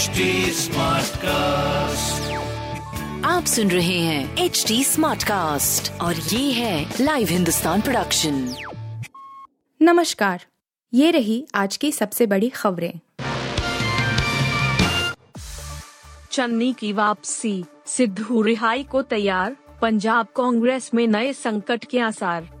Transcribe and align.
HD 0.00 0.06
cast 1.16 2.32
आप 3.24 3.44
सुन 3.44 3.70
रहे 3.70 3.98
हैं 3.98 4.36
एच 4.36 4.64
डी 4.68 4.84
स्मार्ट 4.84 5.22
कास्ट 5.22 6.00
और 6.00 6.16
ये 6.16 6.52
है 6.52 6.94
लाइव 7.00 7.28
हिंदुस्तान 7.28 7.80
प्रोडक्शन 7.80 8.54
नमस्कार 9.82 10.44
ये 10.94 11.10
रही 11.10 11.46
आज 11.54 11.76
की 11.76 11.92
सबसे 11.92 12.26
बड़ी 12.26 12.48
खबरें। 12.48 13.00
चन्नी 16.30 16.72
की 16.72 16.92
वापसी 16.92 17.64
सिद्धू 17.86 18.42
रिहाई 18.42 18.82
को 18.82 19.02
तैयार 19.02 19.56
पंजाब 19.82 20.26
कांग्रेस 20.36 20.90
में 20.94 21.06
नए 21.06 21.32
संकट 21.32 21.84
के 21.84 22.00
आसार। 22.00 22.59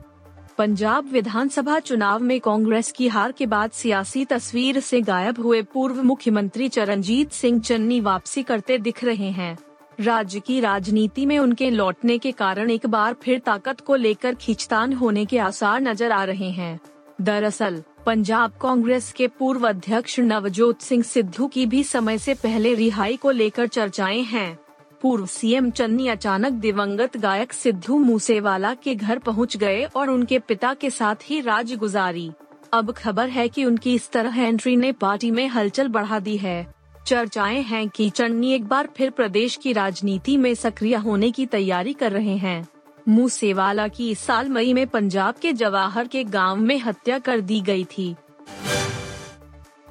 पंजाब 0.60 1.10
विधानसभा 1.12 1.78
चुनाव 1.78 2.20
में 2.20 2.40
कांग्रेस 2.40 2.92
की 2.92 3.08
हार 3.08 3.32
के 3.32 3.46
बाद 3.46 3.70
सियासी 3.70 4.24
तस्वीर 4.24 4.80
से 4.80 5.00
गायब 5.00 5.40
हुए 5.40 5.62
पूर्व 5.62 6.02
मुख्यमंत्री 6.02 6.68
चरणजीत 6.68 7.32
सिंह 7.32 7.60
चन्नी 7.60 8.00
वापसी 8.00 8.42
करते 8.42 8.78
दिख 8.78 9.04
रहे 9.04 9.30
हैं। 9.30 9.58
राज्य 10.00 10.40
की 10.40 10.60
राजनीति 10.60 11.26
में 11.26 11.38
उनके 11.38 11.70
लौटने 11.70 12.18
के 12.18 12.32
कारण 12.32 12.70
एक 12.70 12.86
बार 12.86 13.16
फिर 13.22 13.38
ताकत 13.38 13.80
को 13.80 13.94
लेकर 13.94 14.34
खींचतान 14.34 14.92
होने 14.92 15.24
के 15.24 15.38
आसार 15.38 15.80
नज़र 15.80 16.12
आ 16.12 16.24
रहे 16.24 16.50
हैं। 16.50 16.80
दरअसल, 17.20 17.82
पंजाब 18.06 18.52
कांग्रेस 18.62 19.12
के 19.12 19.28
पूर्व 19.28 19.68
अध्यक्ष 19.68 20.20
नवजोत 20.20 20.80
सिंह 20.80 21.02
सिद्धू 21.02 21.46
की 21.46 21.66
भी 21.66 21.84
समय 21.84 22.18
से 22.18 22.34
पहले 22.34 22.74
रिहाई 22.74 23.16
को 23.16 23.30
लेकर 23.30 23.66
चर्चाएँ 23.66 24.22
हैं। 24.22 24.58
पूर्व 25.02 25.26
सीएम 25.26 25.70
चन्नी 25.70 26.08
अचानक 26.08 26.52
दिवंगत 26.52 27.16
गायक 27.16 27.52
सिद्धू 27.52 27.98
मूसेवाला 27.98 28.74
के 28.74 28.94
घर 28.94 29.18
पहुँच 29.18 29.56
गए 29.56 29.84
और 29.84 30.10
उनके 30.10 30.38
पिता 30.38 30.74
के 30.74 30.90
साथ 30.90 31.14
ही 31.24 31.40
राज 31.40 31.74
गुजारी। 31.74 32.30
अब 32.72 32.92
खबर 32.92 33.28
है 33.28 33.48
कि 33.48 33.64
उनकी 33.64 33.94
इस 33.94 34.10
तरह 34.10 34.40
एंट्री 34.40 34.76
ने 34.76 34.92
पार्टी 34.92 35.30
में 35.30 35.48
हलचल 35.48 35.88
बढ़ा 35.88 36.18
दी 36.18 36.36
है। 36.36 36.74
चर्चाएँ 37.06 37.62
हैं 37.62 37.88
कि 37.88 38.10
चन्नी 38.10 38.52
एक 38.52 38.64
बार 38.64 38.88
फिर 38.96 39.10
प्रदेश 39.10 39.56
की 39.56 39.72
राजनीति 39.72 40.36
में 40.36 40.54
सक्रिय 40.54 40.96
होने 40.96 41.30
की 41.30 41.46
तैयारी 41.46 41.92
कर 41.92 42.12
रहे 42.12 42.36
हैं। 42.36 42.68
मूसेवाला 43.08 43.88
की 43.88 44.10
इस 44.10 44.18
साल 44.18 44.48
मई 44.48 44.72
में 44.72 44.86
पंजाब 44.86 45.34
के 45.34 45.52
जवाहर 45.52 46.06
के 46.06 46.24
गाँव 46.24 46.56
में 46.56 46.78
हत्या 46.78 47.18
कर 47.18 47.40
दी 47.40 47.60
गई 47.60 47.84
थी। 47.84 48.14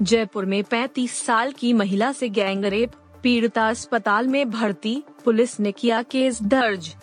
जयपुर 0.02 0.45
में 0.45 0.63
35 0.63 1.11
साल 1.11 1.52
की 1.52 1.73
महिला 1.73 2.11
से 2.11 2.30
गैंगरेप 2.30 2.91
पीड़िता 3.23 3.69
अस्पताल 3.69 4.27
में 4.27 4.49
भर्ती, 4.49 5.03
पुलिस 5.25 5.59
ने 5.59 5.71
किया 5.71 6.01
केस 6.01 6.43
दर्ज। 6.43 6.95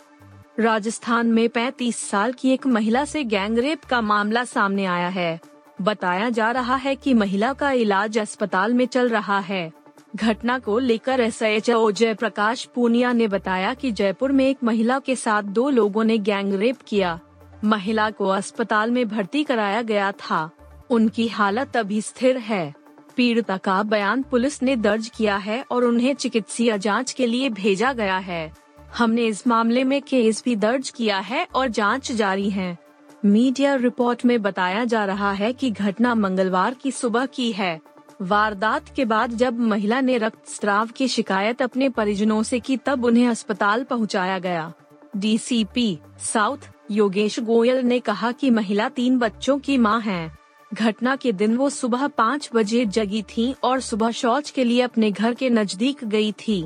राजस्थान 0.61 1.27
में 1.27 1.49
35 1.49 2.09
साल 2.09 2.33
की 2.33 2.51
एक 2.51 2.67
महिला 2.67 3.05
से 3.05 3.25
गैंगरेप 3.25 3.85
का 3.85 4.01
मामला 4.01 4.45
सामने 4.45 4.85
आया 4.85 5.09
है। 5.09 5.41
बताया 5.83 6.31
जा 6.31 6.51
रहा 6.51 6.77
है 6.77 6.97
कि 6.97 7.15
महिला 7.15 7.53
का 7.53 7.71
इलाज 7.71 8.19
अस्पताल 8.19 8.75
में 8.75 8.87
चल 8.87 9.09
रहा 9.09 9.39
है। 9.39 9.73
घटना 10.17 10.59
को 10.59 10.79
लेकर 10.79 11.21
S 11.21 11.43
H 11.43 11.71
O 11.71 11.91
Jaiprakash 11.91 12.65
Poonia 12.65 13.13
ने 13.13 13.29
बताया 13.29 13.75
कि 13.75 13.93
जयपुर 13.93 14.33
में 14.33 14.49
एक 14.49 14.59
महिला 14.65 14.99
के 14.99 15.17
साथ 15.17 15.43
दो 15.43 15.71
लोगों 15.71 16.05
ने 16.05 16.19
गैंगरेप 16.19 16.77
किया। 16.89 17.21
महिला 17.65 18.11
को 18.11 18.29
अस्पताल 18.29 18.91
में 18.91 19.09
भर्ती 19.09 19.45
कराया 19.45 19.83
गया 19.83 20.13
था। 20.13 20.51
उनकी 20.91 21.29
हालत 21.29 21.77
अभी 21.77 22.01
स्थिर 22.01 22.37
है। 22.37 22.75
पीड़िता 23.17 23.57
का 23.57 23.83
बयान 23.83 24.23
पुलिस 24.23 24.63
ने 24.63 24.77
दर्ज 24.77 25.09
किया 25.09 25.37
है 25.37 25.65
और 25.71 25.85
उन्हें 25.85 26.15
चिकित्सीय 26.15 26.79
जाँच 26.79 27.13
के 27.13 27.27
लिए 27.27 27.49
भेजा 27.49 27.93
गया 27.93 28.19
है। 28.19 28.53
हमने 28.99 29.27
इस 29.27 29.47
मामले 29.47 29.85
में 29.85 30.03
केस 30.03 30.43
भी 30.45 30.57
दर्ज 30.57 30.91
किया 30.91 31.19
है 31.19 31.49
और 31.55 31.69
जाँच 31.69 32.13
जारी 32.13 32.51
है। 32.51 32.79
मीडिया 33.25 33.75
रिपोर्ट 33.75 34.25
में 34.25 34.43
बताया 34.43 34.85
जा 34.85 35.05
रहा 35.05 35.33
है 35.33 35.53
कि 35.53 35.71
घटना 35.71 36.15
मंगलवार 36.15 36.75
की 36.75 36.91
सुबह 36.91 37.27
की 37.27 37.53
है। 37.53 37.81
वारदात 38.23 38.85
के 38.97 39.05
बाद 39.05 39.31
जब 39.31 39.59
महिला 39.59 40.01
ने 40.01 40.19
रक्त 40.19 40.25
रक्तस्राव 40.25 40.87
की 40.87 41.09
शिकायत 41.09 41.63
अपने 41.63 41.89
परिजनों 41.89 42.43
से 42.43 42.61
की 42.61 42.77
तब 42.77 43.05
उन्हें 43.05 43.29
अस्पताल 43.29 43.85
पहुँचाया 43.85 44.39
गया। 44.39 44.73
डीसीपी 45.17 45.99
साउथ 46.19 46.59
योगेश 46.91 47.41
गोयल 47.41 47.79
ने 47.79 48.01
कहा 48.01 48.33
कि 48.33 48.51
महिला 48.51 48.89
तीन 48.89 49.19
बच्चों 49.19 49.59
की 49.59 49.79
माँ 49.79 50.01
है। 50.01 50.46
घटना 50.79 51.17
के 51.17 51.33
दिन 51.33 51.57
वो 51.57 51.69
सुबह 51.71 52.07
पाँच 52.09 52.51
बजे 52.55 52.85
जगी 52.87 53.23
थी 53.23 53.55
और 53.65 53.81
सुबह 53.81 54.11
शौच 54.11 54.51
के 54.51 54.65
लिए 54.65 54.81
अपने 54.81 55.11
घर 55.11 55.35
के 55.35 55.51
नज़दीक 55.51 56.05
गई 56.05 56.33
थी। 56.33 56.63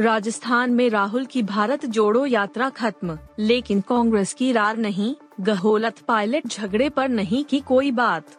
राजस्थान 0.00 0.70
में 0.70 0.88
राहुल 0.90 1.26
की 1.26 1.42
भारत 1.42 1.86
जोड़ो 1.86 2.26
यात्रा 2.26 2.68
खत्म, 2.70 3.18
लेकिन 3.38 3.80
कांग्रेस 3.80 4.32
की 4.34 4.52
रार 4.52 4.76
नहीं, 4.76 5.14
गहोलत 5.40 5.98
पायलट 5.98 6.46
झगड़े 6.46 6.88
पर 6.88 7.08
नहीं 7.08 7.44
की 7.44 7.60
कोई 7.60 7.90
बात। 7.90 8.36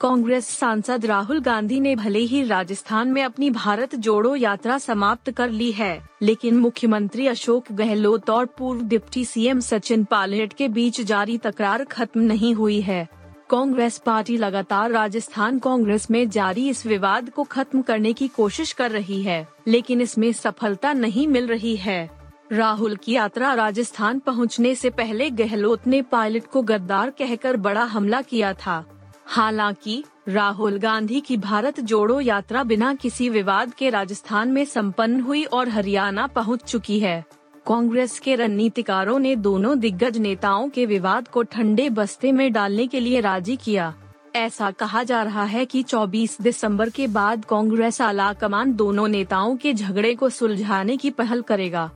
कांग्रेस 0.00 0.46
सांसद 0.48 1.04
राहुल 1.04 1.38
गांधी 1.38 1.78
ने 1.80 1.94
भले 1.94 2.18
ही 2.18 2.42
राजस्थान 2.42 3.08
में 3.08 3.22
अपनी 3.22 3.48
भारत 3.50 3.94
जोड़ो 3.94 4.34
यात्रा 4.34 4.76
समाप्त 4.78 5.30
कर 5.30 5.48
ली 5.50 5.70
है, 5.72 6.00
लेकिन 6.22 6.58
मुख्यमंत्री 6.58 7.26
अशोक 7.26 7.64
गहलोत 7.72 8.30
और 8.30 8.46
पूर्व 8.58 8.80
डिप्टी 8.80 9.24
सीएम 9.24 9.58
सचिन 9.60 10.04
पायलट 10.04 10.52
के 10.52 10.68
बीच 10.68 11.00
जारी 11.00 11.36
तकरार 11.38 11.84
खत्म 11.84 12.20
नहीं 12.20 12.54
हुई 12.54 12.80
है। 12.80 13.08
कांग्रेस 13.50 13.98
पार्टी 13.98 14.36
लगातार 14.36 14.90
राजस्थान 14.90 15.58
कांग्रेस 15.58 16.10
में 16.10 16.28
जारी 16.30 16.68
इस 16.68 16.84
विवाद 16.86 17.28
को 17.30 17.44
खत्म 17.44 17.82
करने 17.82 18.12
की 18.12 18.28
कोशिश 18.28 18.72
कर 18.72 18.90
रही 18.90 19.22
है, 19.22 19.46
लेकिन 19.68 20.00
इसमें 20.00 20.32
सफलता 20.32 20.92
नहीं 20.92 21.26
मिल 21.28 21.46
रही 21.46 21.74
है। 21.76 22.10
राहुल 22.52 22.96
की 22.96 23.12
यात्रा 23.12 23.52
राजस्थान 23.54 24.18
पहुँचने 24.18 24.74
से 24.74 24.90
पहले 24.92 25.28
गहलोत 25.32 25.86
ने 25.86 26.00
पायलट 26.02 26.46
को 26.46 26.62
गद्दार 26.62 27.10
कहकर 27.10 27.56
बड़ा 27.58 27.84
हमला 27.86 28.22
किया 28.22 28.52
था। 28.54 28.84
हालाँकि, 29.32 30.04
राहुल 30.28 30.78
गांधी 30.78 31.20
की 31.20 31.36
भारत 31.36 31.80
जोड़ो 31.80 32.20
यात्रा 32.20 32.62
बिना 32.62 32.94
किसी 32.94 33.28
विवाद 33.28 33.74
के 33.74 33.90
राजस्थान 33.90 34.48
में 34.48 34.64
संपन्न 34.64 35.20
हुई 35.20 35.44
और 35.44 35.68
हरियाणा 35.68 36.26
पहुँच 36.26 36.62
चुकी 36.62 37.00
है। 37.00 37.24
कांग्रेस 37.66 38.18
के 38.18 38.34
रणनीतिकारों 38.34 39.18
ने 39.18 39.36
दोनों 39.36 39.78
दिग्गज 39.78 40.18
नेताओं 40.18 40.68
के 40.68 40.86
विवाद 40.86 41.28
को 41.28 41.42
ठंडे 41.42 41.90
बस्ते 41.90 42.32
में 42.32 42.52
डालने 42.52 42.86
के 42.86 43.00
लिए 43.00 43.20
राज़ी 43.20 43.56
किया। 43.56 43.94
ऐसा 44.36 44.70
कहा 44.70 45.02
जा 45.02 45.22
रहा 45.22 45.44
है 45.44 45.64
कि 45.64 45.82
24 45.82 46.40
दिसंबर 46.40 46.90
के 46.90 47.06
बाद 47.06 47.44
कांग्रेस 47.44 48.00
आला 48.00 48.32
कमान 48.32 48.72
दोनों 48.72 49.08
नेताओं 49.08 49.56
के 49.56 49.74
झगड़े 49.74 50.14
को 50.14 50.28
सुलझाने 50.28 50.96
की 50.96 51.10
पहल 51.10 51.42
करेगा। 51.42 51.90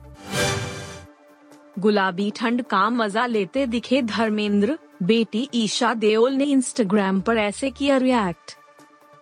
गुलाबी 1.79 2.31
ठंड 2.35 2.61
का 2.61 2.89
मज़ा 2.89 3.25
लेते 3.25 3.67
दिखे 3.67 4.01
धर्मेंद्र 4.01 4.77
बेटी 5.03 5.49
ईशा 5.53 5.93
देओल 5.93 6.33
ने 6.33 6.43
इंस्टाग्राम 6.43 7.21
पर 7.21 7.37
ऐसे 7.37 7.69
किया 7.69 7.97
रिएक्ट 7.97 8.57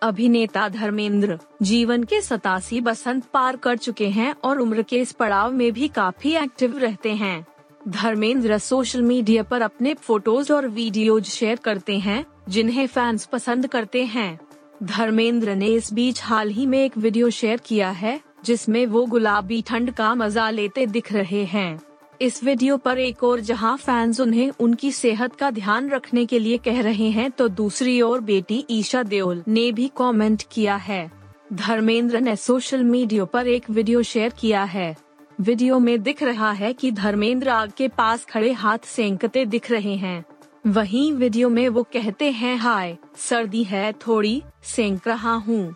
अभिनेता 0.02 0.68
धर्मेंद्र 0.68 1.38
जीवन 1.62 2.04
के 2.04 2.20
सतासी 2.20 2.80
बसंत 2.80 3.24
पार 3.24 3.56
कर 3.56 3.76
चुके 3.76 4.08
हैं 4.08 4.34
और 4.44 4.60
उम्र 4.60 4.82
के 4.82 4.96
इस 4.96 5.12
पड़ाव 5.12 5.52
में 5.52 5.72
भी 5.72 5.88
काफ़ी 5.88 6.34
एक्टिव 6.34 6.78
रहते 6.78 7.14
हैं। 7.14 7.46
धर्मेंद्र 7.88 8.58
सोशल 8.58 9.02
मीडिया 9.02 9.42
पर 9.42 9.62
अपने 9.62 9.94
फ़ोटोज़ 9.94 10.52
और 10.52 10.68
वीडियोज़ 10.68 11.24
शेयर 11.24 11.56
करते 11.56 11.98
हैं, 11.98 12.24
जिन्हें 12.48 12.86
फैंस 12.86 13.24
पसंद 13.24 13.66
करते 13.66 14.04
हैं। 14.04 14.38
धर्मेंद्र 14.82 15.54
ने 15.54 15.66
इस 15.66 15.92
बीच 15.92 16.22
हाल 16.22 16.48
ही 16.48 16.66
में 16.66 16.84
एक 16.84 16.98
वीडियो 16.98 17.30
शेयर 17.30 17.60
किया 17.66 17.90
है, 17.90 18.20
जिसमें 18.44 18.86
वो 18.86 19.06
गुलाबी 19.06 19.62
ठंड 19.62 19.90
का 19.90 20.14
मज़ा 20.14 20.50
लेते 20.50 20.86
दिख 20.86 21.12
रहे 21.12 21.44
हैं। 21.44 21.80
इस 22.20 22.42
वीडियो 22.44 22.76
पर 22.76 22.98
एक 22.98 23.22
और, 23.24 23.40
जहाँ 23.40 23.76
फैंस 23.76 24.20
उन्हें 24.20 24.50
उनकी 24.60 24.90
सेहत 24.92 25.34
का 25.34 25.50
ध्यान 25.50 25.88
रखने 25.90 26.24
के 26.26 26.38
लिए 26.38 26.58
कह 26.58 26.80
रहे 26.82 27.08
हैं 27.10 27.30
तो 27.30 27.48
दूसरी 27.50 28.00
ओर 28.02 28.20
बेटी 28.20 28.64
ईशा 28.70 29.02
देओल 29.02 29.42
ने 29.48 29.70
भी 29.72 29.90
कमेंट 29.96 30.42
किया 30.52 30.76
है। 30.76 31.10
धर्मेंद्र 31.52 32.20
ने 32.20 32.36
सोशल 32.36 32.84
मीडिया 32.84 33.24
पर 33.24 33.46
एक 33.46 33.68
वीडियो 33.70 34.02
शेयर 34.02 34.32
किया 34.40 34.62
है। 34.64 34.94
वीडियो 35.38 35.78
में 35.78 36.02
दिख 36.02 36.22
रहा 36.22 36.50
है 36.52 36.72
कि 36.72 36.90
धर्मेंद्र 36.92 37.48
आग 37.48 37.72
के 37.76 37.88
पास 37.88 38.24
खड़े 38.24 38.52
हाथ 38.52 38.86
सेंकते 38.86 39.44
दिख 39.46 39.70
रहे 39.70 39.94
हैं। 39.96 40.24
वहीं 40.66 41.12
वीडियो 41.12 41.48
में 41.48 41.68
वो 41.68 41.82
कहते 41.82 42.30
हैं, 42.30 42.56
हाय, 42.56 42.96
सर्दी 43.18 43.64
है, 43.64 43.92
थोड़ी 44.06 44.42
सेंक 44.64 45.08
रहा 45.08 45.34
हूँ। 45.34 45.74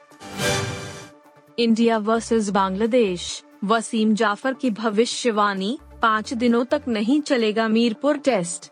इंडिया 1.59 1.99
वर्सेस 1.99 2.49
बांग्लादेश, 2.51 3.43
वसीम 3.65 4.15
जाफ़र 4.15 4.55
की 4.55 4.71
भविष्यवाणी 4.71 5.79
पाँच 6.03 6.33
दिनों 6.35 6.65
तक 6.65 6.83
नहीं 6.89 7.21
चलेगा 7.21 7.69
मीरपुर 7.69 8.17
टेस्ट। 8.17 8.71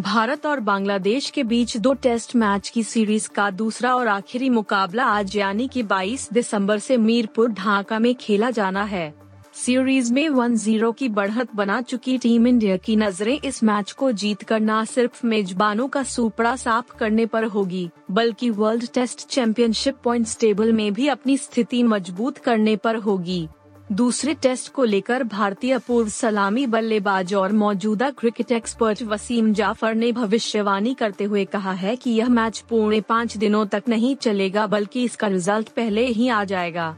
भारत 0.00 0.46
और 0.46 0.60
बांग्लादेश 0.60 1.30
के 1.30 1.42
बीच 1.42 1.76
दो 1.76 1.92
टेस्ट 1.94 2.34
मैच 2.36 2.68
की 2.68 2.82
सीरीज़ 2.82 3.28
का 3.28 3.50
दूसरा 3.50 3.94
और 3.94 4.08
आखिरी 4.08 4.48
मुकाबला 4.50 5.04
आज 5.04 5.36
यानी 5.36 5.68
कि 5.68 5.82
22 5.82 6.28
दिसंबर 6.32 6.78
से 6.78 6.96
मीरपुर 6.96 7.50
ढाका 7.50 7.98
में 7.98 8.14
खेला 8.14 8.50
जाना 8.50 8.84
है। 8.84 9.12
सीरीज़ 9.54 10.12
में 10.12 10.28
वन 10.28 10.54
ज़ीरो 10.54 10.90
की 10.92 11.08
बढ़त 11.08 11.54
बना 11.54 11.80
चुकी 11.82 12.16
टीम 12.18 12.46
इंडिया 12.46 12.76
की 12.76 12.96
नज़रें 12.96 13.38
इस 13.40 13.62
मैच 13.62 13.92
को 13.92 14.10
जीत 14.12 14.42
कर 14.42 14.60
न 14.60 14.84
सिर्फ़ 14.84 15.26
मेजबानों 15.26 15.88
का 15.88 16.02
सुपड़ा 16.02 16.56
साफ़ 16.56 16.96
करने 16.96 17.26
पर 17.26 17.44
होगी, 17.44 17.88
बल्कि 18.10 18.50
World 18.50 18.86
Test 18.94 19.26
Championship 19.26 19.96
point 20.04 20.26
table 20.40 20.72
में 20.72 20.92
भी 20.92 21.08
अपनी 21.08 21.36
स्थिति 21.36 21.82
मज़बूत 21.82 22.38
करने 22.38 22.76
पर 22.76 22.96
होगी। 22.96 23.48
दूसरे 23.92 24.32
टेस्ट 24.34 24.72
को 24.72 24.84
लेकर 24.84 25.22
भारतीय 25.24 25.78
पूर्व 25.78 26.08
सलामी 26.08 26.66
बल्लेबाज 26.66 27.32
और 27.34 27.52
मौजूदा 27.52 28.08
क्रिकेट 28.10 28.50
एक्सपर्ट 28.52 29.02
वसीम 29.02 29.52
जाफ़र 29.52 29.94
ने 29.94 30.10
भविष्यवाणी 30.12 30.92
करते 30.94 31.24
हुए 31.24 31.44
कहा 31.44 31.72
है 31.72 31.94
कि 31.96 32.10
यह 32.10 32.28
मैच 32.28 32.58
पूरे 32.68 33.00
पाँच 33.00 33.36
दिनों 33.36 33.64
तक 33.66 33.84
नहीं 33.88 34.14
चलेगा, 34.16 34.66
बल्कि 34.66 35.04
इसका 35.04 35.26
रिज़ल्ट 35.26 35.68
पहले 35.68 36.04
ही 36.06 36.28
आ 36.28 36.42
जाएगा। 36.44 36.96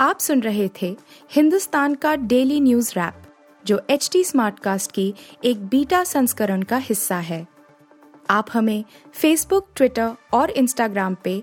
आप 0.00 0.18
सुन 0.18 0.40
रहे 0.40 0.68
थे 0.82 0.96
हिंदुस्तान 1.32 1.94
का 1.94 2.14
डेली 2.16 2.60
न्यूज़ 2.60 2.92
रैप, 2.96 3.22
जो 3.64 3.80
एच 3.90 4.08
टी 4.12 4.24
स्मार्टकास्ट 4.24 4.92
की 4.92 5.12
एक 5.44 5.66
बीटा 5.66 6.02
संस्करण 6.04 6.62
का 6.62 6.76
हिस्सा 6.78 7.18
है। 7.20 7.46
आप 8.30 8.46
हमें 8.52 8.84
फेसबुक 9.12 9.68
ट्विटर 9.76 10.14
और 10.32 10.50
इंस्टाग्राम 10.50 11.16
पे 11.24 11.42